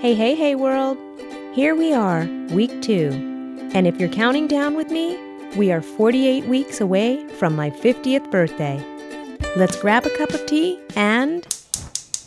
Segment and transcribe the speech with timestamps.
[0.00, 0.96] Hey, hey, hey, world!
[1.54, 3.10] Here we are, week two.
[3.74, 5.18] And if you're counting down with me,
[5.56, 8.80] we are 48 weeks away from my 50th birthday.
[9.56, 11.44] Let's grab a cup of tea and.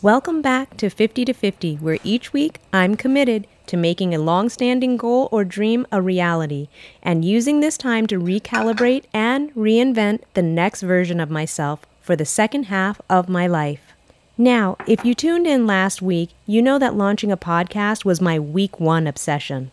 [0.02, 4.50] Welcome back to 50 to 50, where each week I'm committed to making a long
[4.50, 6.68] standing goal or dream a reality
[7.02, 12.26] and using this time to recalibrate and reinvent the next version of myself for the
[12.26, 13.91] second half of my life.
[14.38, 18.40] Now, if you tuned in last week, you know that launching a podcast was my
[18.40, 19.72] week one obsession.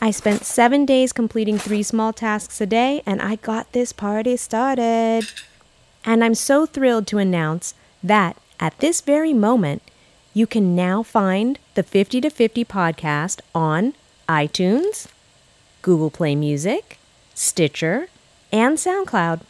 [0.00, 4.36] I spent seven days completing three small tasks a day, and I got this party
[4.36, 5.22] started.
[6.04, 9.82] And I'm so thrilled to announce that at this very moment,
[10.34, 13.94] you can now find the 50 to 50 podcast on
[14.28, 15.08] iTunes,
[15.82, 16.98] Google Play Music,
[17.34, 18.08] Stitcher,
[18.52, 19.42] and SoundCloud.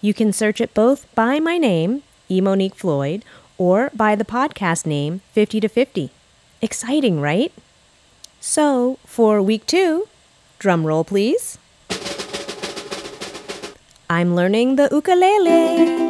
[0.00, 2.40] You can search it both by my name, E.
[2.40, 3.24] Monique Floyd,
[3.58, 6.10] or by the podcast name 50 to 50.
[6.62, 7.52] Exciting, right?
[8.40, 10.08] So, for week two,
[10.58, 11.58] drum roll please.
[14.08, 16.06] I'm learning the ukulele.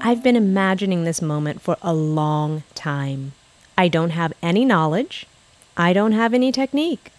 [0.00, 3.32] I've been imagining this moment for a long time.
[3.78, 5.26] I don't have any knowledge.
[5.76, 7.12] I don't have any technique.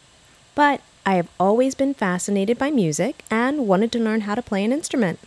[0.55, 4.63] But I have always been fascinated by music and wanted to learn how to play
[4.63, 5.19] an instrument.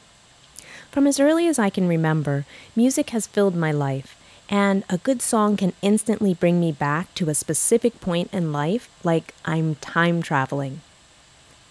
[0.97, 4.17] From as early as I can remember, music has filled my life,
[4.49, 8.89] and a good song can instantly bring me back to a specific point in life,
[9.05, 10.81] like I'm time traveling.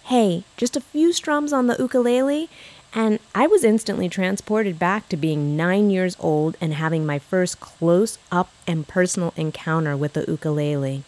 [0.04, 2.52] Hey, just a few strums on the ukulele,
[2.94, 7.60] and I was instantly transported back to being nine years old and having my first
[7.60, 11.04] close up and personal encounter with the ukulele.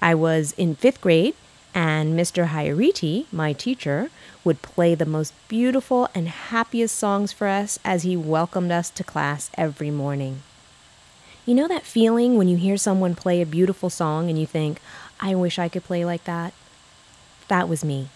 [0.00, 1.34] I was in fifth grade,
[1.74, 2.48] and Mr.
[2.48, 4.10] Hayariti, my teacher,
[4.44, 9.04] would play the most beautiful and happiest songs for us as he welcomed us to
[9.04, 10.42] class every morning.
[11.46, 14.80] You know that feeling when you hear someone play a beautiful song and you think,
[15.20, 16.52] I wish I could play like that?
[17.48, 18.08] That was me.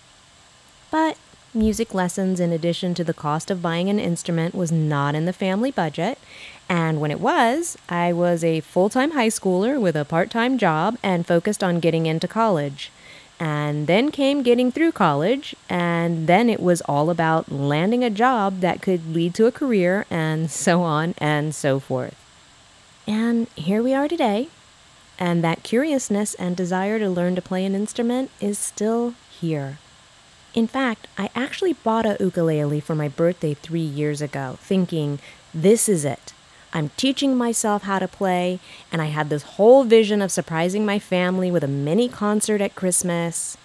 [0.90, 1.16] But
[1.52, 5.32] music lessons, in addition to the cost of buying an instrument, was not in the
[5.32, 6.18] family budget.
[6.68, 10.58] And when it was, I was a full time high schooler with a part time
[10.58, 12.90] job and focused on getting into college.
[13.40, 18.60] And then came getting through college, and then it was all about landing a job
[18.60, 22.16] that could lead to a career, and so on and so forth.
[23.06, 24.48] And here we are today,
[25.18, 29.78] and that curiousness and desire to learn to play an instrument is still here.
[30.54, 35.18] In fact, I actually bought a ukulele for my birthday three years ago, thinking,
[35.52, 36.33] this is it.
[36.74, 38.58] I'm teaching myself how to play,
[38.90, 42.74] and I had this whole vision of surprising my family with a mini concert at
[42.74, 43.56] Christmas.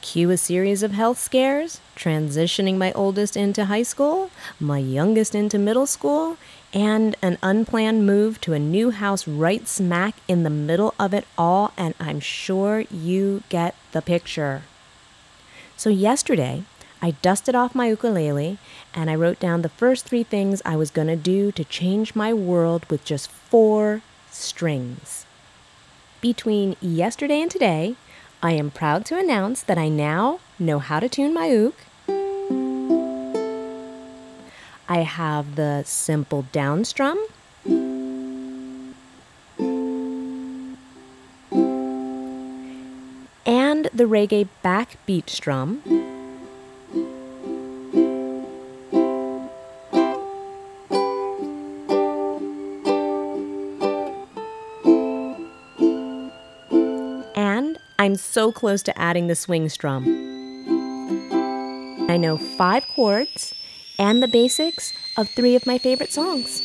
[0.00, 5.58] Cue a series of health scares, transitioning my oldest into high school, my youngest into
[5.58, 6.38] middle school,
[6.72, 11.26] and an unplanned move to a new house right smack in the middle of it
[11.36, 14.62] all, and I'm sure you get the picture.
[15.76, 16.64] So, yesterday,
[17.02, 18.58] I dusted off my ukulele
[18.94, 22.14] and I wrote down the first three things I was going to do to change
[22.14, 25.24] my world with just four strings.
[26.20, 27.96] Between yesterday and today,
[28.42, 31.86] I am proud to announce that I now know how to tune my uke.
[34.88, 37.18] I have the simple down strum.
[43.46, 45.82] And the reggae backbeat strum.
[58.00, 60.06] I'm so close to adding the swing strum.
[62.08, 63.54] I know five chords
[63.98, 66.62] and the basics of three of my favorite songs.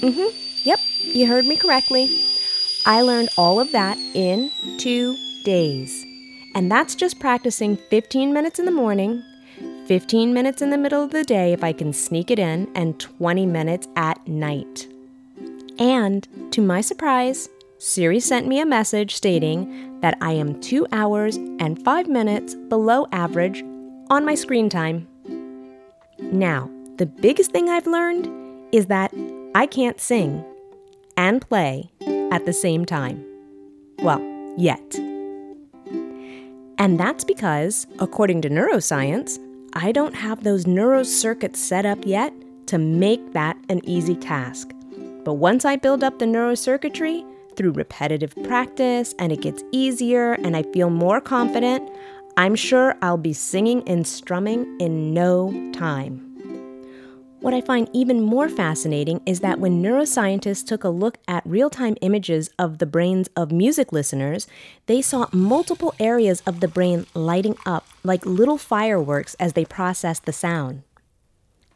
[0.00, 0.36] Mm hmm.
[0.64, 2.22] Yep, you heard me correctly.
[2.84, 6.04] I learned all of that in two days.
[6.54, 9.24] And that's just practicing 15 minutes in the morning,
[9.86, 13.00] 15 minutes in the middle of the day if I can sneak it in, and
[13.00, 14.88] 20 minutes at night.
[15.78, 17.48] And to my surprise,
[17.78, 23.06] Siri sent me a message stating that I am two hours and five minutes below
[23.12, 23.62] average
[24.08, 25.06] on my screen time.
[26.18, 28.28] Now, the biggest thing I've learned
[28.72, 29.12] is that
[29.54, 30.42] I can't sing
[31.18, 31.90] and play
[32.32, 33.22] at the same time.
[33.98, 34.20] Well,
[34.56, 34.94] yet.
[36.78, 39.38] And that's because, according to neuroscience,
[39.74, 42.32] I don't have those neuro circuits set up yet
[42.66, 44.72] to make that an easy task.
[45.24, 47.24] But once I build up the neurocircuitry,
[47.56, 51.90] through repetitive practice and it gets easier and I feel more confident,
[52.36, 56.22] I'm sure I'll be singing and strumming in no time.
[57.40, 61.70] What I find even more fascinating is that when neuroscientists took a look at real
[61.70, 64.46] time images of the brains of music listeners,
[64.86, 70.24] they saw multiple areas of the brain lighting up like little fireworks as they processed
[70.24, 70.82] the sound.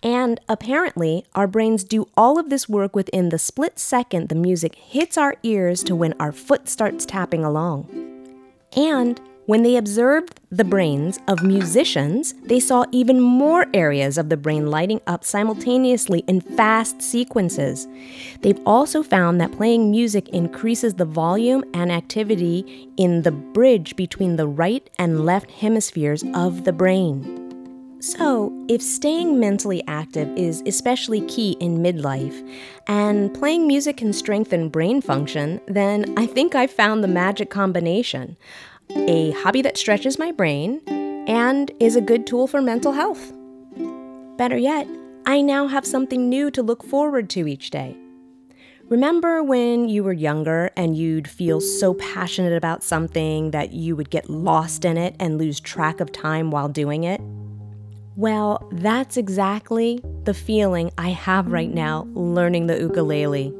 [0.03, 4.75] And apparently, our brains do all of this work within the split second the music
[4.75, 7.89] hits our ears to when our foot starts tapping along.
[8.77, 9.21] And
[9.51, 14.71] when they observed the brains of musicians, they saw even more areas of the brain
[14.71, 17.89] lighting up simultaneously in fast sequences.
[18.43, 24.37] They've also found that playing music increases the volume and activity in the bridge between
[24.37, 27.50] the right and left hemispheres of the brain.
[28.01, 32.49] So, if staying mentally active is especially key in midlife,
[32.87, 38.39] and playing music can strengthen brain function, then I think I've found the magic combination
[38.91, 43.33] a hobby that stretches my brain, and is a good tool for mental health.
[44.37, 44.89] Better yet,
[45.27, 47.97] I now have something new to look forward to each day.
[48.89, 54.11] Remember when you were younger and you'd feel so passionate about something that you would
[54.11, 57.21] get lost in it and lose track of time while doing it?
[58.17, 63.55] Well, that's exactly the feeling I have right now learning the ukulele.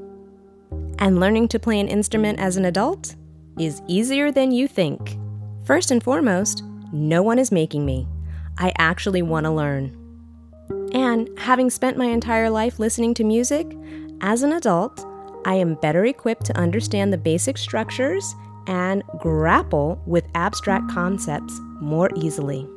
[0.99, 3.15] And learning to play an instrument as an adult
[3.59, 5.17] is easier than you think.
[5.65, 6.63] First and foremost,
[6.93, 8.07] no one is making me.
[8.59, 9.97] I actually want to learn.
[10.93, 13.77] And having spent my entire life listening to music,
[14.21, 15.07] as an adult,
[15.47, 18.35] I am better equipped to understand the basic structures
[18.67, 22.69] and grapple with abstract concepts more easily.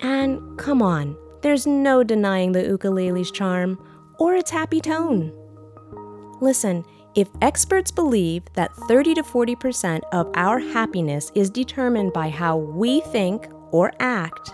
[0.00, 3.78] And come on, there's no denying the ukulele's charm
[4.18, 5.32] or its happy tone.
[6.40, 6.84] Listen,
[7.14, 13.00] if experts believe that 30 to 40% of our happiness is determined by how we
[13.00, 14.50] think or act,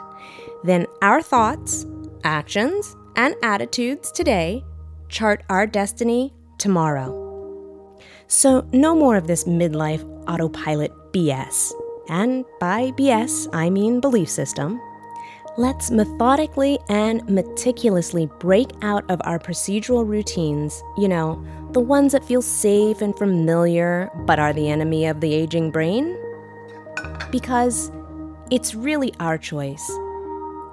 [0.63, 1.87] then our thoughts,
[2.25, 4.65] actions, and attitudes today
[5.09, 7.21] chart our destiny tomorrow.
[8.27, 11.73] So, no more of this midlife autopilot BS.
[12.09, 14.81] And by BS, I mean belief system
[15.57, 21.41] Let's methodically and meticulously break out of our procedural routines, you know,
[21.71, 26.19] the ones that feel safe and familiar but are the enemy of the aging brain.
[27.31, 27.93] Because
[28.51, 29.89] it's really our choice.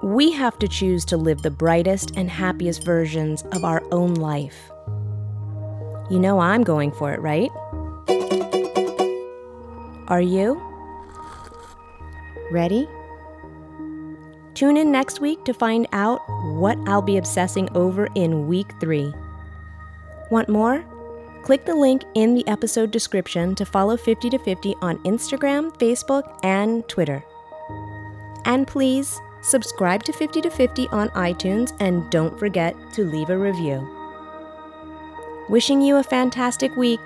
[0.02, 4.68] We have to choose to live the brightest and happiest versions of our own life.
[6.10, 7.52] You know I'm going for it, right?
[10.08, 10.60] Are you?
[12.50, 12.88] Ready?
[14.62, 16.20] Tune in next week to find out
[16.54, 19.12] what I'll be obsessing over in week three.
[20.30, 20.84] Want more?
[21.42, 26.38] Click the link in the episode description to follow 50 to 50 on Instagram, Facebook,
[26.44, 27.24] and Twitter.
[28.44, 33.36] And please subscribe to 50 to 50 on iTunes and don't forget to leave a
[33.36, 33.84] review.
[35.48, 37.00] Wishing you a fantastic week.